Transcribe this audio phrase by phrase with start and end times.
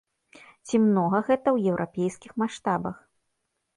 [0.65, 2.97] Ці многа гэта ў еўрапейскіх маштабах?